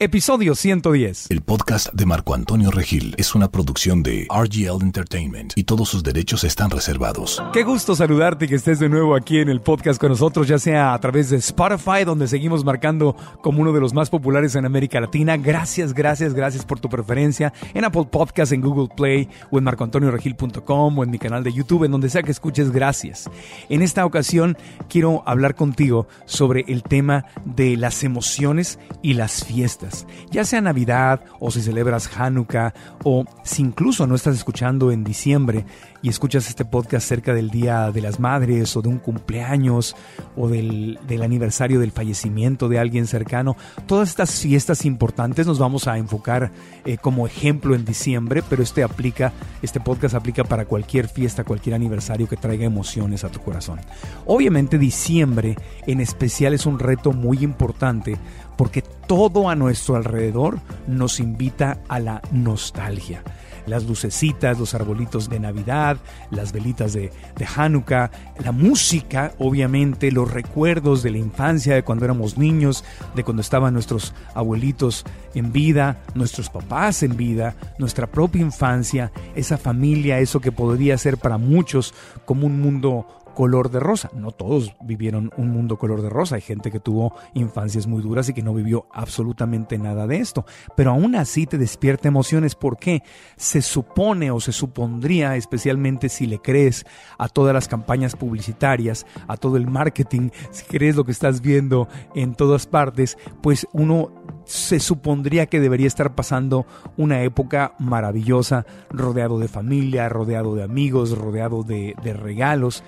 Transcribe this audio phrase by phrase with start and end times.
[0.00, 1.26] Episodio 110.
[1.28, 6.04] El podcast de Marco Antonio Regil es una producción de RGL Entertainment y todos sus
[6.04, 7.42] derechos están reservados.
[7.52, 10.60] Qué gusto saludarte y que estés de nuevo aquí en el podcast con nosotros, ya
[10.60, 14.66] sea a través de Spotify, donde seguimos marcando como uno de los más populares en
[14.66, 15.36] América Latina.
[15.36, 17.52] Gracias, gracias, gracias por tu preferencia.
[17.74, 21.82] En Apple Podcasts, en Google Play o en marcoantonioregil.com o en mi canal de YouTube,
[21.82, 23.28] en donde sea que escuches, gracias.
[23.68, 24.56] En esta ocasión
[24.88, 29.87] quiero hablar contigo sobre el tema de las emociones y las fiestas
[30.30, 35.64] ya sea Navidad o si celebras Hanukkah o si incluso no estás escuchando en diciembre
[36.02, 39.96] y escuchas este podcast cerca del Día de las Madres o de un cumpleaños
[40.36, 45.98] o del, aniversario del fallecimiento de alguien cercano, todas estas fiestas importantes nos vamos a
[45.98, 46.52] enfocar
[46.84, 51.74] eh, como ejemplo en diciembre, pero este aplica, este podcast aplica para cualquier fiesta, cualquier
[51.74, 53.80] aniversario que traiga emociones a tu corazón.
[54.26, 58.18] Obviamente diciembre en especial es un reto muy importante
[58.58, 63.22] porque todo a nuestro alrededor nos invita a la nostalgia.
[63.66, 65.98] Las lucecitas, los arbolitos de Navidad,
[66.30, 68.10] las velitas de, de Hanukkah,
[68.42, 72.82] la música, obviamente, los recuerdos de la infancia, de cuando éramos niños,
[73.14, 79.56] de cuando estaban nuestros abuelitos en vida, nuestros papás en vida, nuestra propia infancia, esa
[79.56, 81.94] familia, eso que podría ser para muchos
[82.24, 83.06] como un mundo
[83.38, 84.10] color de rosa.
[84.16, 86.34] No todos vivieron un mundo color de rosa.
[86.34, 90.44] Hay gente que tuvo infancias muy duras y que no vivió absolutamente nada de esto.
[90.74, 93.04] Pero aún así te despierta emociones porque
[93.36, 96.84] se supone o se supondría, especialmente si le crees
[97.16, 101.86] a todas las campañas publicitarias, a todo el marketing, si crees lo que estás viendo
[102.16, 104.10] en todas partes, pues uno
[104.46, 106.66] se supondría que debería estar pasando
[106.96, 112.82] una época maravillosa, rodeado de familia, rodeado de amigos, rodeado de, de regalos.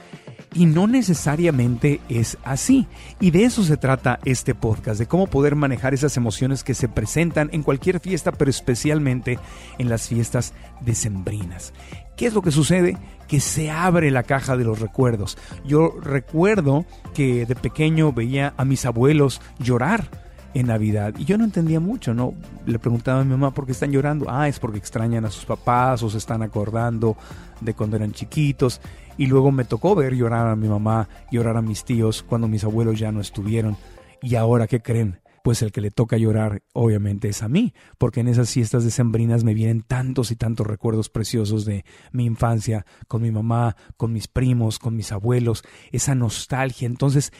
[0.52, 2.88] Y no necesariamente es así.
[3.20, 6.88] Y de eso se trata este podcast, de cómo poder manejar esas emociones que se
[6.88, 9.38] presentan en cualquier fiesta, pero especialmente
[9.78, 11.72] en las fiestas decembrinas.
[12.16, 12.98] ¿Qué es lo que sucede?
[13.28, 15.38] Que se abre la caja de los recuerdos.
[15.64, 16.84] Yo recuerdo
[17.14, 20.10] que de pequeño veía a mis abuelos llorar
[20.54, 21.14] en Navidad.
[21.16, 22.34] Y yo no entendía mucho, ¿no?
[22.66, 24.26] Le preguntaba a mi mamá por qué están llorando.
[24.28, 27.16] Ah, es porque extrañan a sus papás o se están acordando
[27.60, 28.80] de cuando eran chiquitos.
[29.20, 32.64] Y luego me tocó ver llorar a mi mamá, llorar a mis tíos cuando mis
[32.64, 33.76] abuelos ya no estuvieron.
[34.22, 35.20] Y ahora, ¿qué creen?
[35.44, 39.44] Pues el que le toca llorar, obviamente, es a mí, porque en esas fiestas decembrinas
[39.44, 44.26] me vienen tantos y tantos recuerdos preciosos de mi infancia, con mi mamá, con mis
[44.26, 46.86] primos, con mis abuelos, esa nostalgia.
[46.86, 47.30] Entonces,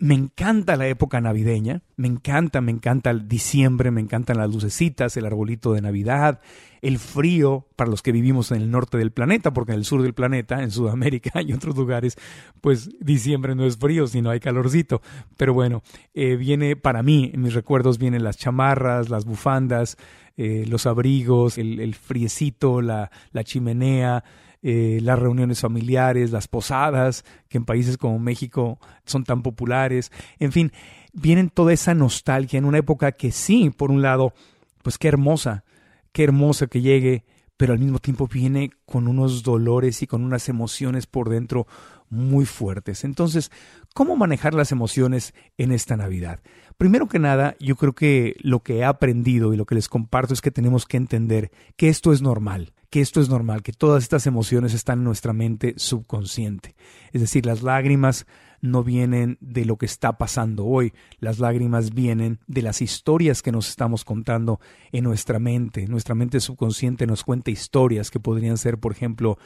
[0.00, 5.14] me encanta la época navideña, me encanta, me encanta el diciembre, me encantan las lucecitas,
[5.18, 6.40] el arbolito de Navidad,
[6.80, 10.00] el frío para los que vivimos en el norte del planeta, porque en el sur
[10.00, 12.16] del planeta, en Sudamérica y otros lugares,
[12.62, 15.02] pues diciembre no es frío, sino hay calorcito.
[15.36, 15.82] Pero bueno,
[16.14, 19.98] eh, viene para mí, en mis recuerdos vienen las chamarras, las bufandas,
[20.38, 23.10] eh, los abrigos, el, friecito, la
[23.44, 24.24] chimenea,
[24.62, 30.52] eh, las reuniones familiares, las posadas, que en países como México son tan populares, en
[30.52, 30.72] fin,
[31.12, 34.34] vienen toda esa nostalgia en una época que sí, por un lado,
[34.82, 35.64] pues qué hermosa,
[36.12, 37.24] qué hermosa que llegue,
[37.56, 41.66] pero al mismo tiempo viene con unos dolores y con unas emociones por dentro
[42.10, 43.04] muy fuertes.
[43.04, 43.50] Entonces,
[43.94, 46.40] ¿cómo manejar las emociones en esta Navidad?
[46.76, 50.34] Primero que nada, yo creo que lo que he aprendido y lo que les comparto
[50.34, 54.02] es que tenemos que entender que esto es normal que esto es normal, que todas
[54.02, 56.74] estas emociones están en nuestra mente subconsciente.
[57.12, 58.26] Es decir, las lágrimas
[58.60, 63.52] no vienen de lo que está pasando hoy, las lágrimas vienen de las historias que
[63.52, 64.60] nos estamos contando
[64.92, 65.86] en nuestra mente.
[65.86, 69.38] Nuestra mente subconsciente nos cuenta historias que podrían ser, por ejemplo,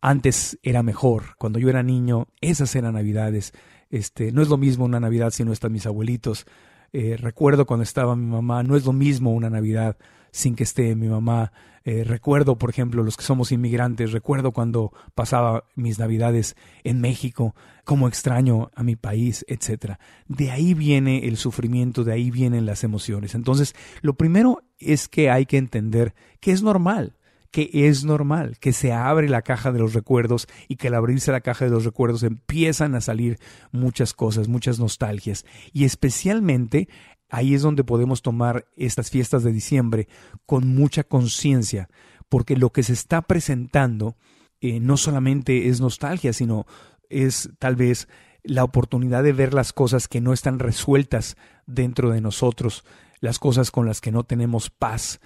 [0.00, 3.52] antes era mejor, cuando yo era niño, esas eran navidades.
[3.90, 6.46] Este, no es lo mismo una Navidad si no están mis abuelitos,
[6.92, 9.98] eh, recuerdo cuando estaba mi mamá, no es lo mismo una Navidad
[10.30, 11.52] sin que esté mi mamá.
[11.84, 16.54] Eh, recuerdo, por ejemplo, los que somos inmigrantes, recuerdo cuando pasaba mis navidades
[16.84, 17.54] en México,
[17.84, 19.94] cómo extraño a mi país, etc.
[20.26, 23.34] De ahí viene el sufrimiento, de ahí vienen las emociones.
[23.34, 27.14] Entonces, lo primero es que hay que entender que es normal
[27.50, 31.32] que es normal, que se abre la caja de los recuerdos y que al abrirse
[31.32, 33.38] la caja de los recuerdos empiezan a salir
[33.72, 35.46] muchas cosas, muchas nostalgias.
[35.72, 36.88] Y especialmente
[37.28, 40.08] ahí es donde podemos tomar estas fiestas de diciembre
[40.46, 41.88] con mucha conciencia,
[42.28, 44.16] porque lo que se está presentando
[44.60, 46.66] eh, no solamente es nostalgia, sino
[47.08, 48.08] es tal vez
[48.42, 51.36] la oportunidad de ver las cosas que no están resueltas
[51.66, 52.84] dentro de nosotros,
[53.20, 55.20] las cosas con las que no tenemos paz,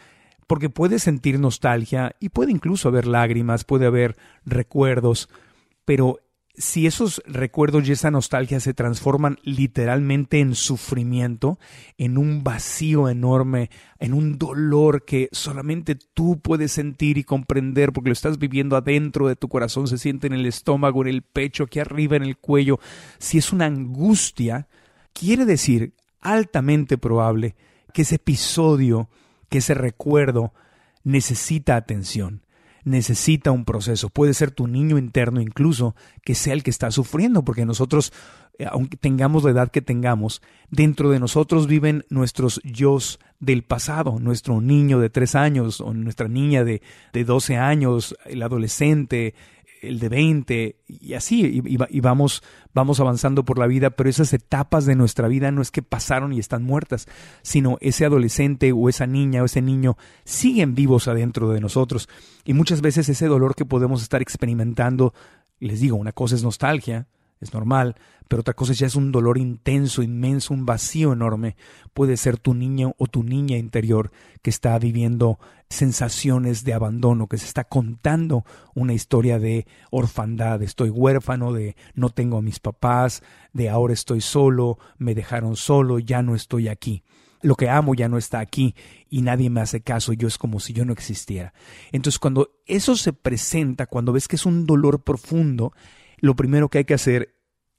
[0.46, 5.28] porque puede sentir nostalgia y puede incluso haber lágrimas, puede haber recuerdos,
[5.84, 6.18] pero
[6.54, 11.58] si esos recuerdos y esa nostalgia se transforman literalmente en sufrimiento,
[11.96, 18.10] en un vacío enorme, en un dolor que solamente tú puedes sentir y comprender porque
[18.10, 21.64] lo estás viviendo adentro de tu corazón, se siente en el estómago, en el pecho,
[21.64, 22.78] aquí arriba, en el cuello,
[23.18, 24.68] si es una angustia,
[25.14, 27.56] quiere decir altamente probable
[27.94, 29.08] que ese episodio,
[29.48, 30.52] que ese recuerdo
[31.02, 32.41] necesita atención
[32.84, 34.08] necesita un proceso.
[34.08, 35.94] Puede ser tu niño interno incluso
[36.24, 38.12] que sea el que está sufriendo, porque nosotros,
[38.58, 42.98] eh, aunque tengamos la edad que tengamos, dentro de nosotros viven nuestros yo
[43.40, 46.82] del pasado, nuestro niño de tres años o nuestra niña de,
[47.12, 49.34] de 12 años, el adolescente,
[49.82, 52.42] el de 20 y así, y, vamos,
[52.72, 56.32] vamos avanzando por la vida, pero esas etapas de nuestra vida no es que pasaron
[56.32, 57.06] y están muertas,
[57.42, 62.08] sino ese adolescente o esa niña o ese niño siguen vivos adentro de nosotros.
[62.44, 65.12] Y muchas veces ese dolor que podemos estar experimentando,
[65.58, 67.08] les digo, una cosa es nostalgia,
[67.40, 67.96] es normal,
[68.28, 71.56] pero otra cosa ya es un dolor intenso, inmenso, un vacío enorme.
[71.92, 74.12] Puede ser tu niño o tu niña interior
[74.42, 75.38] que está viviendo
[75.74, 82.10] sensaciones de abandono, que se está contando una historia de orfandad, estoy huérfano, de no
[82.10, 83.22] tengo a mis papás,
[83.52, 87.02] de ahora estoy solo, me dejaron solo, ya no estoy aquí
[87.42, 88.74] lo que amo ya no está aquí
[89.10, 91.52] y nadie me hace caso, yo es como si yo no existiera.
[91.90, 95.72] Entonces cuando eso se presenta, cuando ves que es un dolor profundo,
[96.18, 97.34] lo primero que hay que hacer,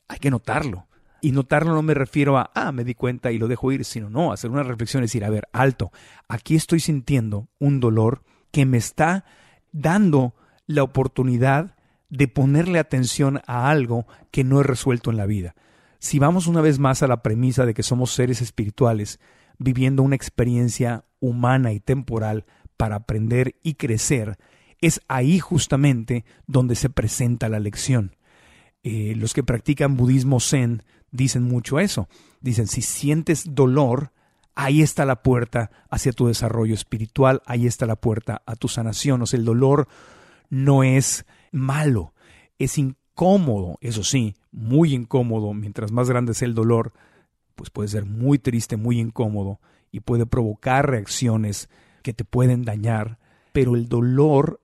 [0.07, 0.87] hay que notarlo.
[1.23, 4.09] Y notarlo no me refiero a, ah, me di cuenta y lo dejo ir, sino
[4.09, 5.93] no, hacer una reflexión y decir, a ver, alto,
[6.27, 9.23] aquí estoy sintiendo un dolor que me está
[9.71, 10.35] dando
[10.67, 11.77] la oportunidad
[12.09, 15.55] de ponerle atención a algo que no he resuelto en la vida.
[15.97, 19.21] Si vamos una vez más a la premisa de que somos seres espirituales,
[19.57, 22.43] viviendo una experiencia humana y temporal
[22.75, 24.37] para aprender y crecer,
[24.81, 28.17] es ahí justamente donde se presenta la lección.
[28.83, 32.09] Eh, los que practican budismo zen dicen mucho eso.
[32.41, 34.11] Dicen, si sientes dolor,
[34.55, 39.21] ahí está la puerta hacia tu desarrollo espiritual, ahí está la puerta a tu sanación.
[39.21, 39.87] O sea, el dolor
[40.49, 42.13] no es malo,
[42.59, 45.53] es incómodo, eso sí, muy incómodo.
[45.53, 46.91] Mientras más grande sea el dolor,
[47.55, 49.61] pues puede ser muy triste, muy incómodo
[49.91, 51.69] y puede provocar reacciones
[52.01, 53.19] que te pueden dañar,
[53.53, 54.59] pero el dolor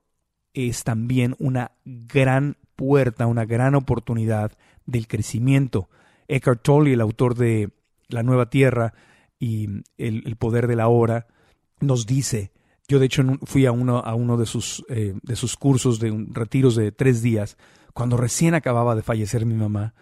[0.52, 4.52] es también una gran puerta, una gran oportunidad
[4.86, 5.88] del crecimiento.
[6.30, 7.70] Eckhart Tolle, el autor de
[8.08, 8.94] La Nueva Tierra
[9.38, 9.68] y
[9.98, 11.26] El, Poder de la Hora,
[11.80, 12.52] nos dice,
[12.88, 16.10] yo de hecho fui a uno, a uno de, sus, eh, de sus cursos de
[16.10, 17.56] un, retiros de tres días,
[17.94, 19.94] cuando recién acababa de fallecer mi mamá,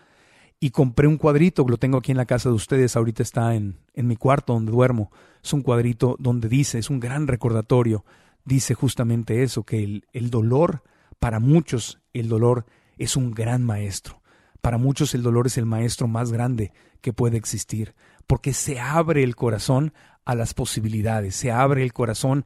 [0.61, 3.79] y compré un cuadrito, lo tengo aquí en la casa de ustedes, ahorita está en,
[3.95, 5.11] en mi cuarto donde duermo,
[5.43, 8.05] es un cuadrito donde dice, es un gran recordatorio,
[8.45, 10.83] dice justamente eso, que el, el dolor
[11.19, 14.21] para muchos el dolor es un gran maestro.
[14.61, 17.95] Para muchos el dolor es el maestro más grande que puede existir,
[18.27, 19.93] porque se abre el corazón
[20.25, 22.45] a las posibilidades, se abre el corazón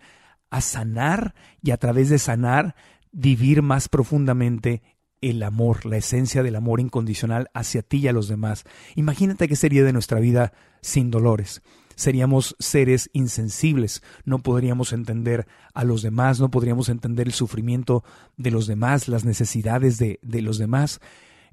[0.51, 2.75] a sanar y a través de sanar
[3.11, 4.83] vivir más profundamente
[5.21, 8.65] el amor, la esencia del amor incondicional hacia ti y a los demás.
[8.97, 11.63] Imagínate qué sería de nuestra vida sin dolores
[11.95, 18.05] seríamos seres insensibles, no podríamos entender a los demás, no podríamos entender el sufrimiento
[18.37, 21.01] de los demás, las necesidades de, de los demás.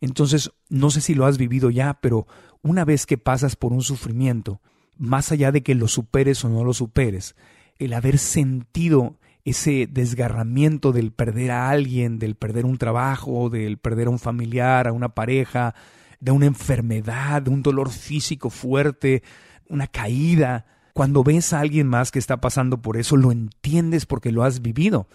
[0.01, 2.27] Entonces, no sé si lo has vivido ya, pero
[2.61, 4.61] una vez que pasas por un sufrimiento,
[4.97, 7.35] más allá de que lo superes o no lo superes,
[7.77, 14.07] el haber sentido ese desgarramiento del perder a alguien, del perder un trabajo, del perder
[14.07, 15.73] a un familiar, a una pareja,
[16.19, 19.23] de una enfermedad, de un dolor físico fuerte,
[19.67, 20.65] una caída.
[20.93, 24.61] Cuando ves a alguien más que está pasando por eso, lo entiendes porque lo has
[24.61, 25.07] vivido.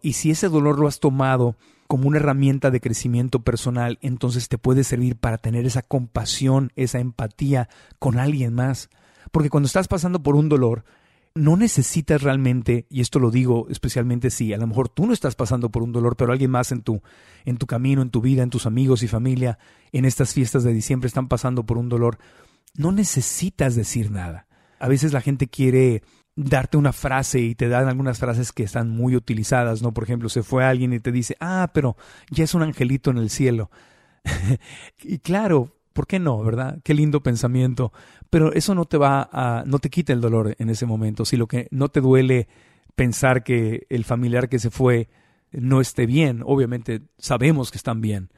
[0.00, 4.58] Y si ese dolor lo has tomado como una herramienta de crecimiento personal, entonces te
[4.58, 8.90] puede servir para tener esa compasión, esa empatía con alguien más.
[9.30, 10.84] Porque cuando estás pasando por un dolor,
[11.34, 15.34] no necesitas realmente, y esto lo digo especialmente si a lo mejor tú no estás
[15.34, 17.02] pasando por un dolor, pero alguien más en tu,
[17.44, 19.58] en tu camino, en tu vida, en tus amigos y familia,
[19.92, 22.18] en estas fiestas de diciembre están pasando por un dolor,
[22.76, 24.46] no necesitas decir nada.
[24.78, 26.02] A veces la gente quiere
[26.36, 29.92] darte una frase y te dan algunas frases que están muy utilizadas, ¿no?
[29.92, 31.96] Por ejemplo, se fue alguien y te dice, ah, pero
[32.30, 33.70] ya es un angelito en el cielo.
[35.02, 36.78] y claro, ¿por qué no, verdad?
[36.82, 37.92] Qué lindo pensamiento.
[38.30, 41.24] Pero eso no te va a, no te quita el dolor en ese momento.
[41.24, 42.48] Si lo que no te duele
[42.96, 45.08] pensar que el familiar que se fue
[45.52, 48.30] no esté bien, obviamente sabemos que están bien.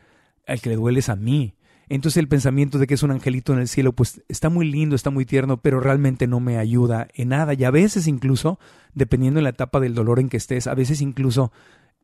[0.46, 1.56] Al que le duele es a mí.
[1.88, 4.96] Entonces el pensamiento de que es un angelito en el cielo, pues está muy lindo,
[4.96, 7.54] está muy tierno, pero realmente no me ayuda en nada.
[7.54, 8.58] Y a veces incluso,
[8.94, 11.52] dependiendo de la etapa del dolor en que estés, a veces incluso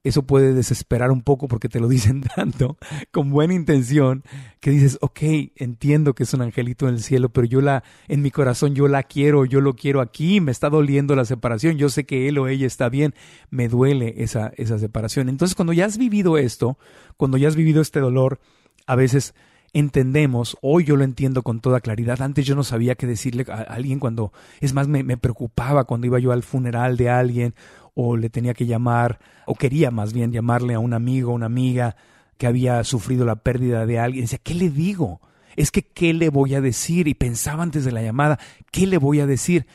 [0.05, 2.77] eso puede desesperar un poco porque te lo dicen tanto,
[3.11, 4.25] con buena intención,
[4.61, 5.21] que dices, ok,
[5.57, 8.89] entiendo que es un angelito en el cielo, pero yo la, en mi corazón yo
[8.89, 12.39] la quiero, yo lo quiero aquí, me está doliendo la separación, yo sé que él
[12.39, 13.15] o ella está bien,
[13.51, 15.29] me duele esa, esa separación.
[15.29, 16.79] Entonces cuando ya has vivido esto,
[17.17, 18.41] cuando ya has vivido este dolor,
[18.87, 19.35] a veces
[19.73, 23.63] entendemos, hoy yo lo entiendo con toda claridad, antes yo no sabía qué decirle a
[23.63, 27.55] alguien cuando, es más, me, preocupaba cuando iba yo al funeral de alguien
[27.95, 31.97] o le tenía que llamar, o quería más bien llamarle a un amigo, una amiga
[32.39, 35.21] que había sufrido la pérdida de alguien, decía, ¿qué le digo?
[35.57, 37.09] Es que, ¿qué le voy a decir?
[37.09, 38.39] Y pensaba antes de la llamada,
[38.71, 39.67] ¿qué le voy a decir?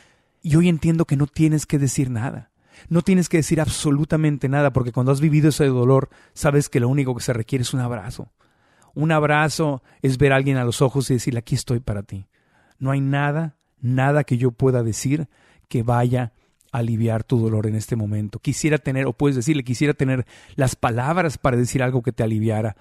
[0.42, 2.50] Y hoy entiendo que no tienes que decir nada.
[2.88, 6.88] No tienes que decir absolutamente nada, porque cuando has vivido ese dolor, sabes que lo
[6.88, 8.30] único que se requiere es un abrazo
[8.94, 12.26] un abrazo es ver a alguien a los ojos y decirle, aquí estoy para ti.
[12.78, 15.28] No hay nada, nada que yo pueda decir
[15.68, 16.32] que vaya
[16.72, 18.38] a aliviar tu dolor en este momento.
[18.38, 22.76] Quisiera tener, o puedes decirle, quisiera tener las palabras para decir algo que te aliviara,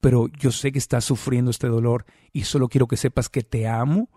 [0.00, 3.68] pero yo sé que estás sufriendo este dolor y solo quiero que sepas que te
[3.68, 4.08] amo,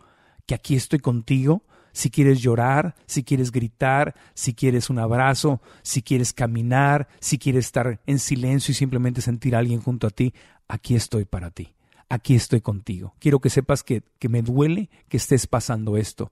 [0.46, 6.02] que aquí estoy contigo, si quieres llorar, si quieres gritar, si quieres un abrazo, si
[6.02, 10.34] quieres caminar, si quieres estar en silencio y simplemente sentir a alguien junto a ti,
[10.68, 11.76] aquí estoy para ti,
[12.10, 13.16] aquí estoy contigo.
[13.20, 16.32] Quiero que sepas que, que me duele que estés pasando esto.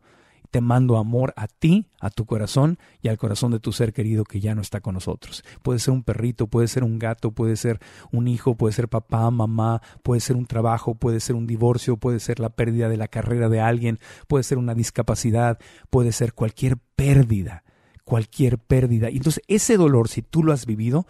[0.52, 4.24] Te mando amor a ti, a tu corazón y al corazón de tu ser querido
[4.24, 5.44] que ya no está con nosotros.
[5.64, 7.80] Puede ser un perrito, puede ser un gato, puede ser
[8.12, 12.20] un hijo, puede ser papá, mamá, puede ser un trabajo, puede ser un divorcio, puede
[12.20, 15.58] ser la pérdida de la carrera de alguien, puede ser una discapacidad,
[15.90, 17.64] puede ser cualquier pérdida,
[18.04, 19.10] cualquier pérdida.
[19.10, 21.08] Y entonces ese dolor, si tú lo has vivido,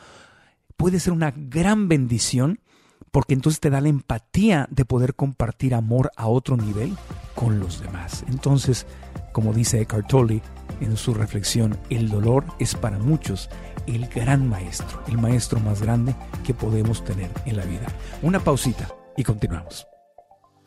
[0.78, 2.60] puede ser una gran bendición
[3.12, 6.96] porque entonces te da la empatía de poder compartir amor a otro nivel
[7.36, 8.24] con los demás.
[8.28, 8.88] Entonces,
[9.32, 10.42] como dice Eckhart Tolle
[10.80, 13.50] en su reflexión, el dolor es para muchos
[13.88, 17.88] el gran maestro, el maestro más grande que podemos tener en la vida.
[18.22, 19.91] Una pausita y continuamos.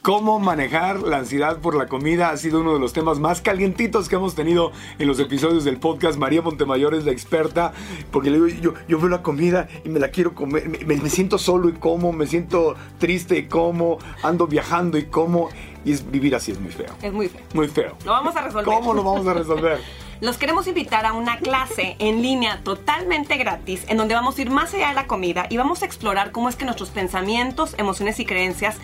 [0.05, 4.11] Cómo manejar la ansiedad por la comida ha sido uno de los temas más calientitos
[4.11, 6.19] que hemos tenido en los episodios del podcast.
[6.19, 7.73] María Montemayor es la experta,
[8.11, 11.09] porque le digo, yo, yo veo la comida y me la quiero comer, me, me
[11.09, 15.49] siento solo y como, me siento triste y como, ando viajando y como,
[15.87, 16.95] y es, vivir así es muy feo.
[17.01, 17.41] Es muy feo.
[17.55, 17.97] Muy feo.
[18.05, 18.67] Lo vamos a resolver.
[18.67, 19.79] ¿Cómo lo vamos a resolver?
[20.21, 24.51] Los queremos invitar a una clase en línea totalmente gratis en donde vamos a ir
[24.51, 28.21] más allá de la comida y vamos a explorar cómo es que nuestros pensamientos, emociones
[28.21, 28.77] y creencias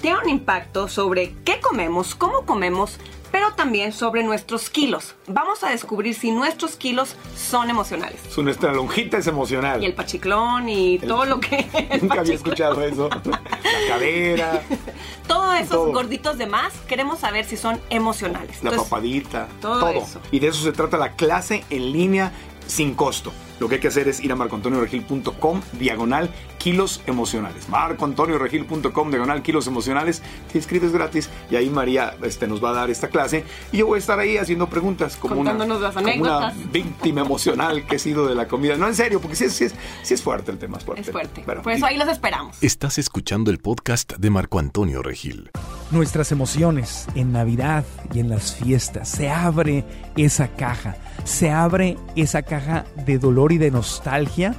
[0.00, 2.98] tienen un impacto sobre qué comemos, cómo comemos,
[3.30, 5.14] pero también sobre nuestros kilos.
[5.26, 8.20] Vamos a descubrir si nuestros kilos son emocionales.
[8.30, 9.82] Su nuestra lonjita es emocional.
[9.82, 11.66] Y el pachiclón y El- todo lo que...
[12.02, 13.08] Nunca había escuchado eso.
[13.24, 13.40] La
[13.88, 14.62] cadera,
[15.28, 15.92] Todos esos Todo.
[15.92, 18.62] gorditos de más queremos saber si son emocionales.
[18.62, 19.90] la Entonces, papadita, todo todo.
[19.90, 20.20] eso.
[20.30, 22.32] Y de eso se trata la clase en línea
[22.66, 23.32] sin costo.
[23.60, 27.68] Lo que hay que hacer es ir a marcoantonioregil.com diagonal kilos emocionales.
[27.68, 30.22] marcoantonioregil.com diagonal kilos emocionales.
[30.52, 33.86] Te inscribes gratis y ahí María este, nos va a dar esta clase y yo
[33.86, 38.34] voy a estar ahí haciendo preguntas como una, como víctima emocional que he sido de
[38.34, 38.76] la comida.
[38.76, 41.02] No, en serio, porque sí es, sí es, sí es fuerte el tema, es fuerte.
[41.02, 41.42] es fuerte.
[41.46, 42.56] Pero- Por eso ahí los esperamos.
[42.62, 45.50] Estás escuchando el podcast de Marco Antonio Regil.
[45.90, 49.08] nuestras emociones en Navidad y en las fiestas.
[49.08, 49.84] Se abre
[50.16, 54.54] esa caja, se abre esa caja de dolor y de nostalgia,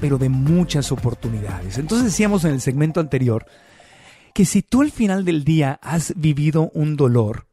[0.00, 1.78] pero de muchas oportunidades.
[1.78, 3.46] Entonces decíamos en el segmento anterior
[4.32, 7.46] que si tú al final del día has vivido un dolor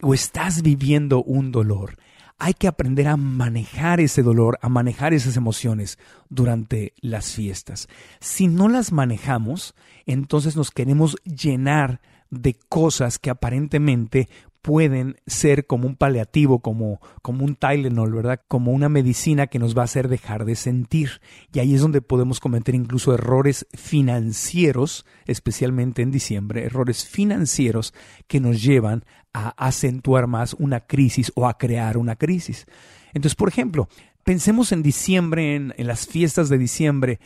[0.00, 1.96] o estás viviendo un dolor,
[2.38, 7.88] hay que aprender a manejar ese dolor, a manejar esas emociones durante las fiestas.
[8.20, 9.74] Si no las manejamos,
[10.06, 12.00] entonces nos queremos llenar
[12.30, 14.28] de cosas que aparentemente
[14.62, 18.40] pueden ser como un paliativo, como, como un Tylenol, ¿verdad?
[18.48, 21.20] Como una medicina que nos va a hacer dejar de sentir.
[21.52, 27.94] Y ahí es donde podemos cometer incluso errores financieros, especialmente en diciembre, errores financieros
[28.26, 32.66] que nos llevan a acentuar más una crisis o a crear una crisis.
[33.14, 33.88] Entonces, por ejemplo,
[34.24, 37.20] pensemos en diciembre, en, en las fiestas de diciembre,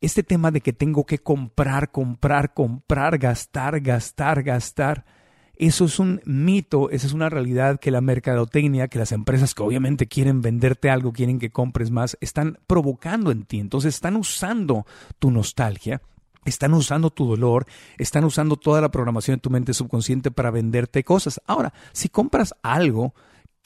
[0.00, 5.17] este tema de que tengo que comprar, comprar, comprar, gastar, gastar, gastar
[5.58, 9.62] eso es un mito, esa es una realidad que la mercadotecnia, que las empresas que
[9.62, 13.58] obviamente quieren venderte algo, quieren que compres más, están provocando en ti.
[13.58, 14.86] Entonces están usando
[15.18, 16.00] tu nostalgia,
[16.44, 17.66] están usando tu dolor,
[17.98, 21.40] están usando toda la programación de tu mente subconsciente para venderte cosas.
[21.46, 23.14] Ahora, si compras algo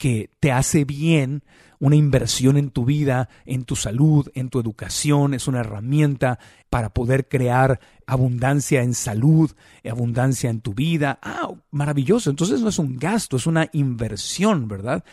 [0.03, 1.43] que te hace bien,
[1.79, 6.93] una inversión en tu vida, en tu salud, en tu educación, es una herramienta para
[6.93, 9.53] poder crear abundancia en salud,
[9.89, 11.19] abundancia en tu vida.
[11.21, 12.29] Ah, maravilloso.
[12.29, 15.05] Entonces no es un gasto, es una inversión, ¿verdad?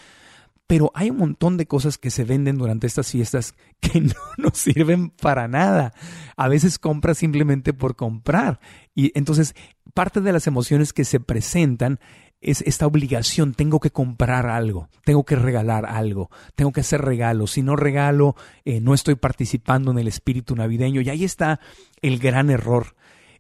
[0.67, 4.59] Pero hay un montón de cosas que se venden durante estas fiestas que no nos
[4.59, 5.95] sirven para nada.
[6.37, 8.59] A veces compras simplemente por comprar.
[8.97, 9.55] Y entonces
[9.95, 12.01] parte de las emociones que se presentan
[12.41, 17.53] es esta obligación, tengo que comprar algo, tengo que regalar algo, tengo que hacer regalos,
[17.53, 21.01] si no regalo, eh, no estoy participando en el espíritu navideño.
[21.03, 21.61] Y ahí está
[22.01, 22.97] el gran error.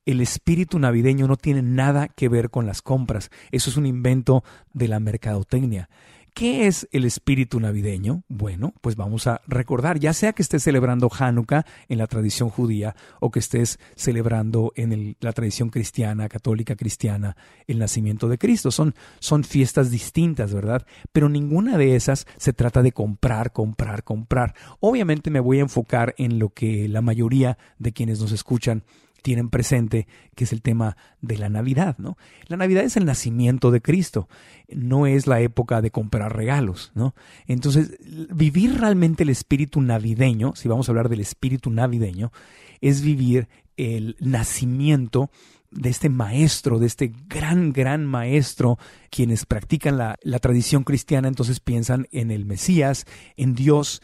[0.06, 4.44] El espíritu navideño no tiene nada que ver con las compras, eso es un invento
[4.72, 5.88] de la mercadotecnia.
[6.34, 8.24] ¿Qué es el espíritu navideño?
[8.28, 12.94] Bueno, pues vamos a recordar, ya sea que estés celebrando Hanukkah en la tradición judía
[13.20, 18.70] o que estés celebrando en la tradición cristiana, católica cristiana, el nacimiento de Cristo.
[18.70, 20.86] Son, son fiestas distintas, ¿verdad?
[21.12, 24.54] Pero ninguna de esas se trata de comprar, comprar, comprar.
[24.80, 28.84] Obviamente me voy a enfocar en lo que la mayoría de quienes nos escuchan
[29.22, 32.16] tienen presente, que es el tema de la Navidad, ¿no?
[32.46, 34.28] La Navidad es el nacimiento de Cristo,
[34.68, 37.14] no es la época de comprar regalos, ¿no?
[37.46, 37.98] Entonces,
[38.32, 42.32] vivir realmente el espíritu navideño, si vamos a hablar del espíritu navideño,
[42.80, 45.30] es vivir el nacimiento
[45.70, 48.78] de este maestro, de este gran, gran maestro,
[49.10, 54.02] quienes practican la, la tradición cristiana, entonces piensan en el Mesías, en Dios,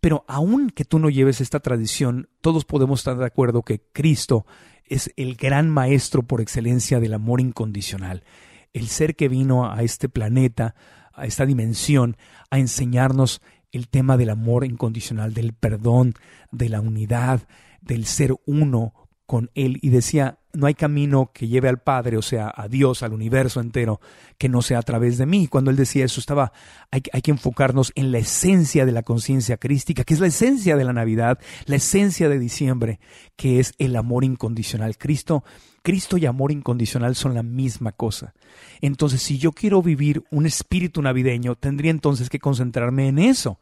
[0.00, 4.46] pero aun que tú no lleves esta tradición, todos podemos estar de acuerdo que Cristo
[4.84, 8.22] es el gran maestro por excelencia del amor incondicional,
[8.72, 10.74] el ser que vino a este planeta,
[11.12, 12.16] a esta dimensión,
[12.50, 13.42] a enseñarnos
[13.72, 16.14] el tema del amor incondicional, del perdón,
[16.52, 17.48] de la unidad,
[17.80, 18.94] del ser uno
[19.28, 19.78] con Él.
[19.82, 23.60] Y decía, no hay camino que lleve al Padre, o sea, a Dios, al universo
[23.60, 24.00] entero,
[24.38, 25.48] que no sea a través de mí.
[25.48, 26.50] Cuando él decía eso, estaba,
[26.90, 30.78] hay, hay que enfocarnos en la esencia de la conciencia crística, que es la esencia
[30.78, 33.00] de la Navidad, la esencia de diciembre,
[33.36, 34.96] que es el amor incondicional.
[34.96, 35.44] Cristo,
[35.82, 38.32] Cristo y amor incondicional son la misma cosa.
[38.80, 43.60] Entonces, si yo quiero vivir un espíritu navideño, tendría entonces que concentrarme en eso,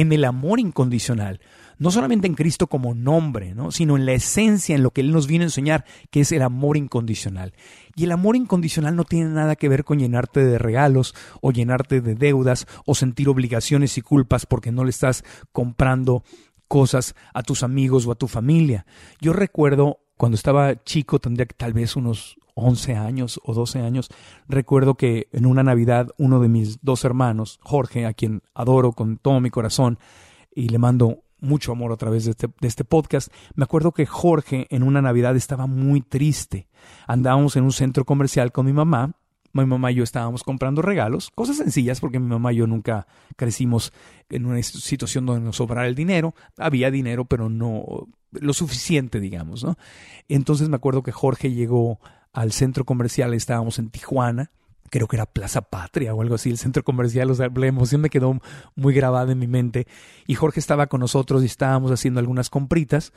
[0.00, 1.40] en el amor incondicional
[1.78, 3.70] no solamente en Cristo como nombre, ¿no?
[3.70, 6.42] sino en la esencia, en lo que Él nos vino a enseñar, que es el
[6.42, 7.52] amor incondicional.
[7.94, 12.00] Y el amor incondicional no tiene nada que ver con llenarte de regalos o llenarte
[12.00, 16.24] de deudas o sentir obligaciones y culpas porque no le estás comprando
[16.68, 18.86] cosas a tus amigos o a tu familia.
[19.20, 24.08] Yo recuerdo cuando estaba chico, tendría tal vez unos 11 años o 12 años,
[24.48, 29.18] recuerdo que en una Navidad uno de mis dos hermanos, Jorge, a quien adoro con
[29.18, 29.98] todo mi corazón
[30.54, 33.32] y le mando mucho amor a través de este, de este podcast.
[33.54, 36.66] Me acuerdo que Jorge en una Navidad estaba muy triste.
[37.06, 39.12] Andábamos en un centro comercial con mi mamá.
[39.52, 43.06] Mi mamá y yo estábamos comprando regalos, cosas sencillas porque mi mamá y yo nunca
[43.36, 43.90] crecimos
[44.28, 46.34] en una situación donde nos sobrara el dinero.
[46.58, 49.76] Había dinero, pero no lo suficiente, digamos, ¿no?
[50.28, 52.00] Entonces me acuerdo que Jorge llegó
[52.36, 54.50] al centro comercial, estábamos en Tijuana,
[54.90, 58.02] creo que era Plaza Patria o algo así, el centro comercial, o sea, la emoción
[58.02, 58.38] me quedó
[58.74, 59.86] muy grabada en mi mente.
[60.26, 63.14] Y Jorge estaba con nosotros y estábamos haciendo algunas compritas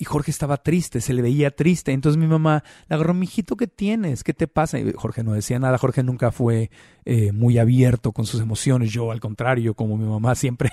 [0.00, 1.92] y Jorge estaba triste, se le veía triste.
[1.92, 4.24] Entonces mi mamá le agarró, mijito, ¿qué tienes?
[4.24, 4.78] ¿Qué te pasa?
[4.78, 5.76] Y Jorge no decía nada.
[5.76, 6.70] Jorge nunca fue
[7.04, 8.92] eh, muy abierto con sus emociones.
[8.92, 10.70] Yo, al contrario, como mi mamá siempre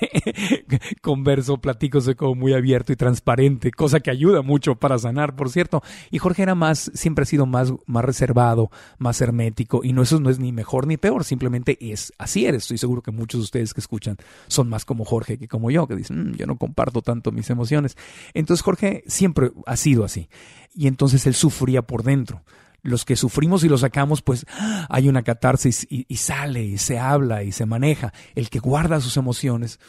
[1.01, 5.49] converso, platico, soy como muy abierto y transparente, cosa que ayuda mucho para sanar, por
[5.49, 5.83] cierto.
[6.09, 9.81] Y Jorge era más, siempre ha sido más, más reservado, más hermético.
[9.83, 12.63] Y no, eso no es ni mejor ni peor, simplemente es así eres.
[12.63, 14.15] Estoy seguro que muchos de ustedes que escuchan
[14.47, 17.49] son más como Jorge que como yo, que dicen, mm, yo no comparto tanto mis
[17.49, 17.97] emociones.
[18.33, 20.29] Entonces Jorge siempre ha sido así.
[20.73, 22.43] Y entonces él sufría por dentro.
[22.83, 24.45] Los que sufrimos y lo sacamos, pues
[24.89, 28.13] hay una catarsis y, sale y se habla y se maneja.
[28.35, 29.79] El que guarda sus emociones,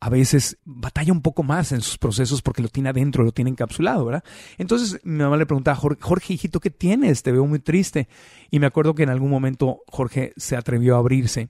[0.00, 3.50] a veces batalla un poco más en sus procesos porque lo tiene adentro, lo tiene
[3.50, 4.24] encapsulado, ¿verdad?
[4.58, 7.22] Entonces mi mamá le preguntaba, Jorge, hijito, ¿qué tienes?
[7.22, 8.08] Te veo muy triste.
[8.50, 11.48] Y me acuerdo que en algún momento Jorge se atrevió a abrirse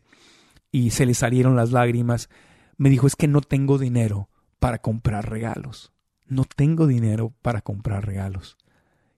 [0.71, 2.29] y se le salieron las lágrimas.
[2.77, 4.29] Me dijo, es que no tengo dinero
[4.61, 5.96] para comprar regalos.
[6.29, 8.57] No tengo dinero para comprar regalos.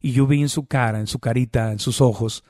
[0.01, 2.44] Y yo vi en su cara, en su carita, en sus ojos,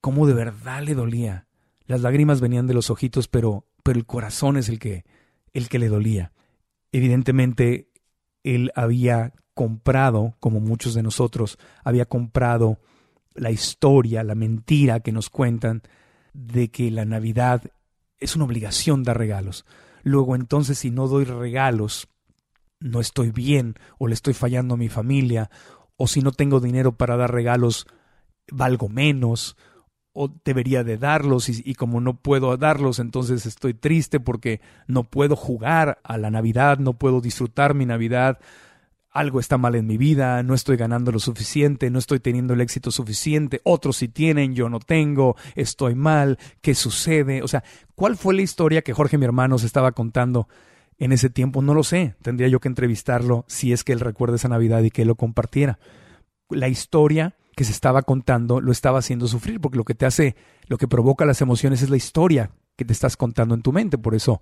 [0.00, 1.46] cómo de verdad le dolía.
[1.86, 5.04] Las lágrimas venían de los ojitos, pero, pero el corazón es el que,
[5.52, 6.32] el que le dolía.
[6.92, 7.88] Evidentemente,
[8.42, 12.78] él había comprado, como muchos de nosotros, había comprado
[13.34, 15.82] la historia, la mentira que nos cuentan
[16.32, 17.62] de que la Navidad
[18.18, 19.64] es una obligación dar regalos.
[20.02, 22.08] Luego entonces si no doy regalos,
[22.80, 25.50] no estoy bien o le estoy fallando a mi familia,
[25.96, 27.86] o si no tengo dinero para dar regalos,
[28.50, 29.56] valgo menos,
[30.18, 35.36] o debería de darlos y, como no puedo darlos, entonces estoy triste porque no puedo
[35.36, 38.38] jugar a la Navidad, no puedo disfrutar mi Navidad,
[39.10, 42.62] algo está mal en mi vida, no estoy ganando lo suficiente, no estoy teniendo el
[42.62, 47.42] éxito suficiente, otros sí tienen, yo no tengo, estoy mal, ¿qué sucede?
[47.42, 47.62] O sea,
[47.94, 50.48] ¿cuál fue la historia que Jorge, mi hermano, se estaba contando
[50.98, 51.62] en ese tiempo?
[51.62, 54.90] No lo sé, tendría yo que entrevistarlo si es que él recuerda esa Navidad y
[54.90, 55.78] que él lo compartiera.
[56.48, 60.36] La historia que se estaba contando lo estaba haciendo sufrir, porque lo que te hace,
[60.66, 63.98] lo que provoca las emociones es la historia que te estás contando en tu mente.
[63.98, 64.40] Por eso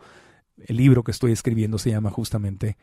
[0.56, 2.76] el libro que estoy escribiendo se llama justamente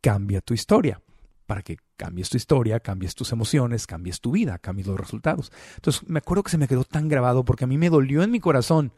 [0.00, 1.00] Cambia tu historia,
[1.46, 5.52] para que cambies tu historia, cambies tus emociones, cambies tu vida, cambies los resultados.
[5.76, 8.30] Entonces me acuerdo que se me quedó tan grabado porque a mí me dolió en
[8.30, 8.92] mi corazón.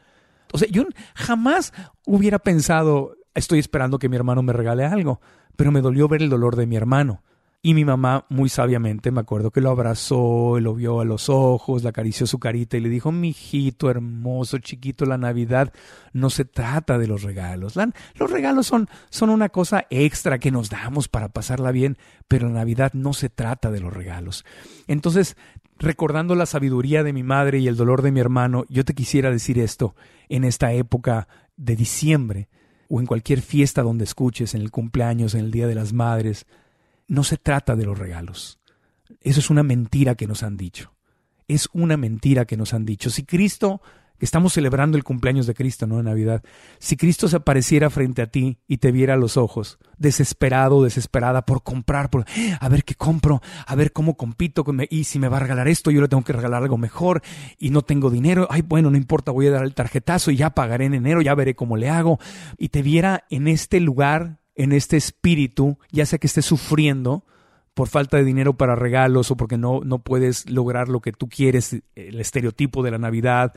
[0.52, 0.84] O sea, yo
[1.14, 1.72] jamás
[2.06, 5.20] hubiera pensado, estoy esperando que mi hermano me regale algo,
[5.56, 7.22] pero me dolió ver el dolor de mi hermano.
[7.66, 11.82] Y mi mamá, muy sabiamente, me acuerdo que lo abrazó, lo vio a los ojos,
[11.82, 15.72] le acarició su carita y le dijo, mijito hermoso, chiquito, la Navidad
[16.12, 17.78] no se trata de los regalos.
[18.16, 21.96] los regalos son, son una cosa extra que nos damos para pasarla bien,
[22.28, 24.44] pero la Navidad no se trata de los regalos.
[24.86, 25.38] Entonces,
[25.78, 29.30] recordando la sabiduría de mi madre y el dolor de mi hermano, yo te quisiera
[29.30, 29.94] decir esto
[30.28, 32.50] en esta época de diciembre
[32.88, 36.46] o en cualquier fiesta donde escuches, en el cumpleaños, en el Día de las Madres,
[37.08, 38.58] no se trata de los regalos.
[39.20, 40.92] Eso es una mentira que nos han dicho.
[41.48, 43.10] Es una mentira que nos han dicho.
[43.10, 43.82] Si Cristo,
[44.20, 45.98] estamos celebrando el cumpleaños de Cristo, ¿no?
[45.98, 46.42] En Navidad.
[46.78, 51.44] Si Cristo se apareciera frente a ti y te viera a los ojos, desesperado, desesperada
[51.44, 52.24] por comprar, por
[52.60, 55.90] a ver qué compro, a ver cómo compito, y si me va a regalar esto,
[55.90, 57.22] yo le tengo que regalar algo mejor,
[57.58, 60.50] y no tengo dinero, ay, bueno, no importa, voy a dar el tarjetazo y ya
[60.50, 62.18] pagaré en enero, ya veré cómo le hago,
[62.58, 67.24] y te viera en este lugar en este espíritu, ya sea que estés sufriendo
[67.74, 71.28] por falta de dinero para regalos o porque no, no puedes lograr lo que tú
[71.28, 73.52] quieres, el estereotipo de la Navidad,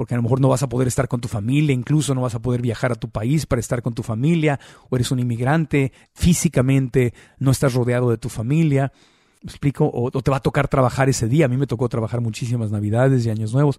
[0.00, 2.34] porque a lo mejor no vas a poder estar con tu familia, incluso no vas
[2.34, 4.58] a poder viajar a tu país para estar con tu familia,
[4.88, 8.94] o eres un inmigrante, físicamente no estás rodeado de tu familia,
[9.42, 9.90] ¿me explico?
[9.92, 13.26] O, te va a tocar trabajar ese día, a mí me tocó trabajar muchísimas Navidades
[13.26, 13.78] y Años Nuevos,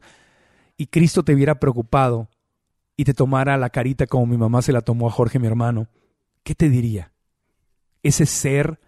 [0.77, 2.29] y Cristo te viera preocupado
[2.95, 5.87] y te tomara la carita como mi mamá se la tomó a Jorge, mi hermano,
[6.43, 7.13] ¿qué te diría?
[8.03, 8.79] Ese ser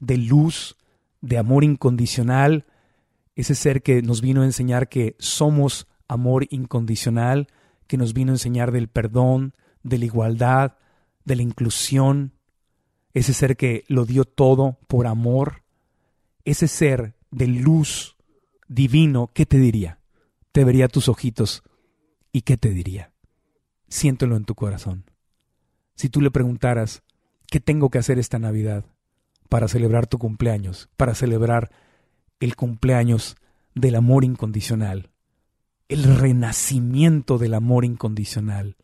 [0.00, 0.76] de luz,
[1.20, 2.66] de amor incondicional,
[3.36, 7.48] ese ser que nos vino a enseñar que somos amor incondicional,
[7.86, 10.76] que nos vino a enseñar del perdón, de la igualdad,
[11.24, 12.32] de la inclusión,
[13.14, 15.62] ese ser que lo dio todo por amor,
[16.44, 18.16] ese ser de luz
[18.68, 19.98] divino, ¿qué te diría?
[20.52, 21.62] Te vería tus ojitos
[22.32, 23.12] y ¿qué te diría?
[23.88, 25.04] Siéntelo en tu corazón
[26.02, 27.04] si tú le preguntaras,
[27.48, 28.84] ¿qué tengo que hacer esta Navidad
[29.48, 31.70] para celebrar tu cumpleaños, para celebrar
[32.40, 33.36] el cumpleaños
[33.76, 35.11] del amor incondicional,
[35.92, 38.76] el renacimiento del amor incondicional?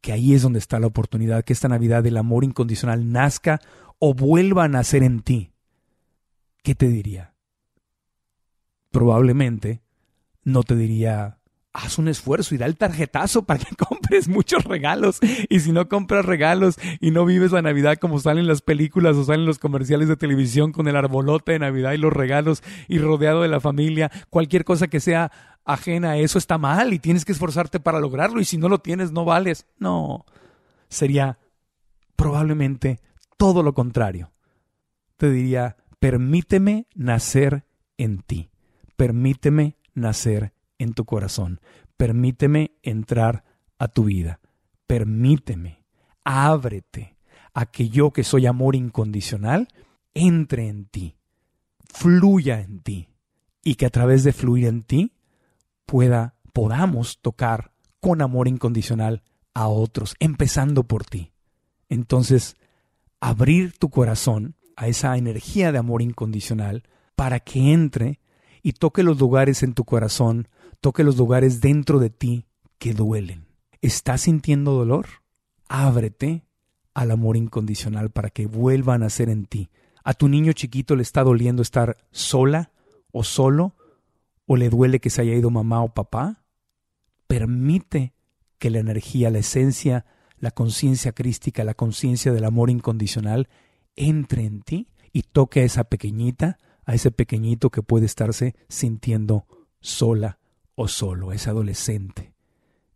[0.00, 3.60] Que ahí es donde está la oportunidad, que esta Navidad del amor incondicional nazca
[3.98, 5.52] o vuelva a nacer en ti.
[6.62, 7.34] ¿Qué te diría?
[8.90, 9.82] Probablemente
[10.42, 11.38] no te diría,
[11.76, 15.18] haz un esfuerzo y da el tarjetazo para que compres muchos regalos.
[15.48, 19.24] Y si no compras regalos y no vives la Navidad como salen las películas o
[19.24, 23.42] salen los comerciales de televisión con el arbolote de Navidad y los regalos y rodeado
[23.42, 25.30] de la familia, cualquier cosa que sea
[25.64, 28.78] ajena a eso está mal y tienes que esforzarte para lograrlo y si no lo
[28.78, 29.66] tienes no vales.
[29.78, 30.24] No,
[30.88, 31.38] sería
[32.14, 33.00] probablemente
[33.36, 34.32] todo lo contrario.
[35.16, 37.66] Te diría, permíteme nacer
[37.98, 38.50] en ti,
[38.96, 41.60] permíteme nacer en tu corazón.
[41.96, 43.44] Permíteme entrar
[43.78, 44.40] a tu vida.
[44.86, 45.84] Permíteme,
[46.24, 47.16] ábrete
[47.54, 49.68] a que yo que soy amor incondicional
[50.14, 51.16] entre en ti,
[51.92, 53.08] fluya en ti
[53.62, 55.12] y que a través de fluir en ti
[55.86, 61.32] pueda podamos tocar con amor incondicional a otros, empezando por ti,
[61.88, 62.56] Entonces,
[63.20, 66.84] abrir tu corazón a esa energía de amor incondicional
[67.14, 68.20] para que entre
[68.62, 70.48] y toque los lugares en tu corazón,
[70.86, 72.46] toque los lugares dentro de ti
[72.78, 73.48] que duelen.
[73.82, 75.06] ¿Estás sintiendo dolor?
[75.66, 76.46] Ábrete
[76.94, 79.68] al amor incondicional para que vuelva a nacer en ti.
[80.04, 82.70] ¿A tu niño chiquito le está doliendo estar sola
[83.10, 83.74] o solo?
[84.46, 86.44] ¿O le duele que se haya ido mamá o papá?
[87.26, 88.14] Permite
[88.60, 90.06] que la energía, la esencia,
[90.38, 93.48] la conciencia crística, la conciencia del amor incondicional
[93.96, 99.48] entre en ti y toque a esa pequeñita, a ese pequeñito que puede estarse sintiendo
[99.80, 100.38] sola
[100.76, 102.32] o solo, ese adolescente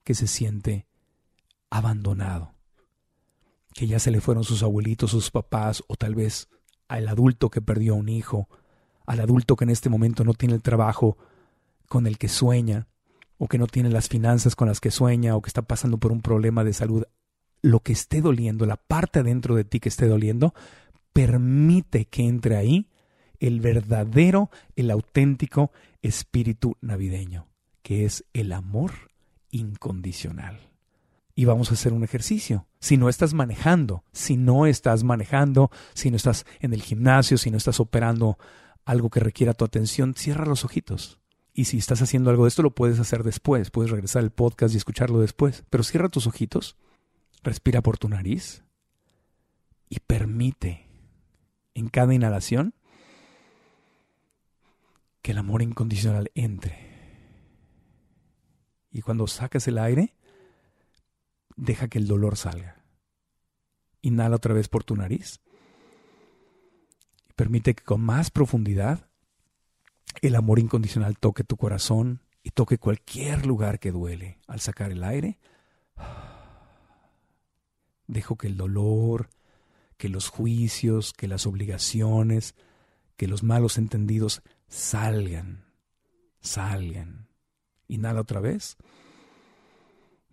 [0.05, 0.87] que se siente
[1.71, 2.55] abandonado,
[3.75, 6.49] que ya se le fueron sus abuelitos, sus papás, o tal vez
[6.89, 8.49] al adulto que perdió a un hijo,
[9.07, 11.17] al adulto que en este momento no tiene el trabajo
[11.89, 12.87] con el que sueña,
[13.39, 16.13] o que no tiene las finanzas con las que sueña, o que está pasando por
[16.13, 17.05] un problema de salud.
[17.63, 20.55] Lo que esté doliendo, la parte adentro de ti que esté doliendo,
[21.13, 22.91] permite que entre ahí
[23.39, 27.47] el verdadero, el auténtico espíritu navideño,
[27.83, 29.11] que es el amor
[29.51, 30.71] incondicional.
[31.35, 32.67] Y vamos a hacer un ejercicio.
[32.81, 37.51] Si no estás manejando, si no estás manejando, si no estás en el gimnasio, si
[37.51, 38.39] no estás operando
[38.85, 41.19] algo que requiera tu atención, cierra los ojitos.
[41.55, 43.71] Y si estás haciendo algo de esto, lo puedes hacer después.
[43.71, 45.65] Puedes regresar al podcast y escucharlo después.
[45.71, 46.77] Pero cierra tus ojitos,
[47.43, 48.65] respira por tu nariz
[49.89, 50.89] y permite
[51.75, 52.75] en cada inhalación
[55.23, 56.90] que el amor incondicional entre.
[58.91, 60.15] Y cuando sacas el aire,
[61.57, 62.83] deja que el dolor salga.
[64.03, 65.41] Inhala otra vez por tu nariz.
[67.29, 69.09] Y permite que con más profundidad
[70.23, 74.39] el amor incondicional toque tu corazón y toque cualquier lugar que duele.
[74.47, 75.39] Al sacar el aire,
[78.07, 79.29] dejo que el dolor,
[79.97, 82.55] que los juicios, que las obligaciones,
[83.17, 85.67] que los malos entendidos salgan,
[86.41, 87.30] salgan.
[87.91, 88.77] Inhala otra vez.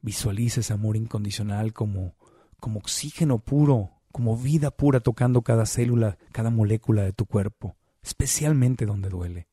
[0.02, 2.16] Visualiza ese amor incondicional como,
[2.60, 8.86] como oxígeno puro, como vida pura tocando cada célula, cada molécula de tu cuerpo, especialmente
[8.86, 9.48] donde duele.